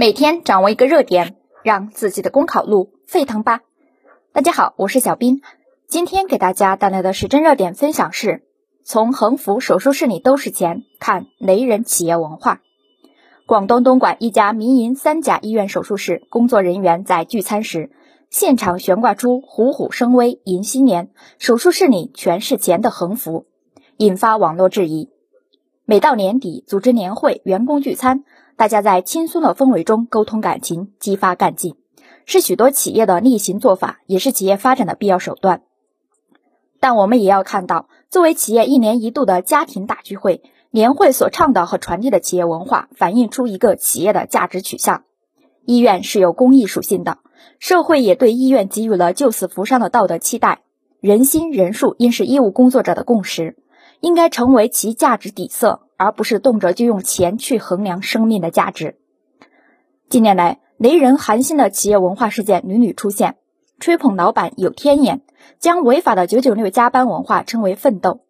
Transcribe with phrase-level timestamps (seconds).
[0.00, 3.62] 每天掌握一个热点，让自己的公考路沸腾吧！
[4.32, 5.42] 大家好，我是小斌，
[5.88, 8.44] 今天给大家带来的时政热点分享是：
[8.84, 12.60] 从横幅手术室里都是钱，看雷人企业文化。
[13.44, 17.90] 广东东莞一家民营三甲医院手术室工作人员在聚餐时，
[18.30, 21.10] 现场悬挂出“虎虎生威，迎新年”，
[21.40, 23.46] 手术室里全是钱的横幅，
[23.96, 25.10] 引发网络质疑。
[25.84, 28.22] 每到年底，组织年会、员工聚餐。
[28.58, 31.76] 大家在轻松的氛围中沟通感情，激发干劲，
[32.24, 35.62] 是许多企业的例行做法，也是企业发展的必要手段。
[36.80, 45.04] 但我们也要看到，作为企业一年一度的家庭大聚会，年会所倡导和传递的企业文化，反映出一个企业的价值取向。
[45.64, 47.18] 医院是有公益属性的，
[47.60, 50.62] 社会也对医院给予了救死扶伤的道德期待。
[50.98, 53.56] 人心人数应是医务工作者的共识，
[54.00, 55.82] 应该成为其价值底色。
[55.98, 58.96] 而不是动辄就用钱去衡量生命的价值。
[60.08, 63.36] 近年来，雷人寒心的企业文化事件屡屡出现，
[63.80, 65.20] 吹捧老板有天眼，
[65.58, 68.20] 将违法的九九六加班文化称为奋斗。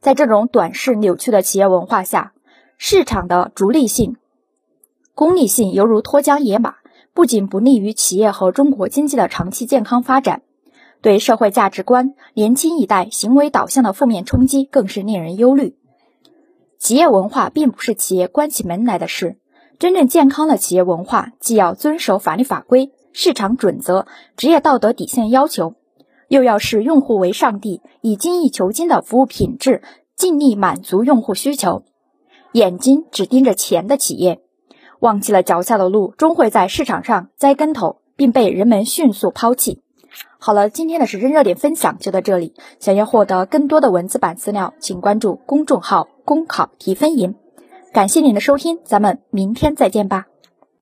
[0.00, 2.32] 在这种短视扭曲的企业文化下，
[2.76, 4.16] 市场的逐利性、
[5.14, 6.74] 功利性犹如脱缰野马，
[7.14, 10.42] 不仅不利于企业和中国经济的长期健康发展，
[11.00, 15.76] 对社会价值观、年轻一代行为导向的负面冲击更是令人忧虑。
[16.78, 19.38] 企业文化并不是企业关起门来的事。
[19.78, 25.74] 真正健康的企业文化，既要遵守法律法规、市场准则、职业道德底线要求，
[26.28, 29.82] 又要视用户为上帝，以精益求精的服务品质，
[30.16, 31.84] 尽力满足用户需求。
[32.52, 34.40] 眼睛只盯着钱的企业，
[35.00, 39.82] 忘记了脚下的路，终会在市场上栽跟头，并被人们迅速抛弃。
[40.38, 42.54] 好了，今天的时政热点分享就到这里。
[42.80, 46.08] 想要获得更多的文字版资料，请关注公众号。
[46.24, 47.34] 公考提分营，
[47.92, 50.26] 感谢您的收听，咱们明天再见吧。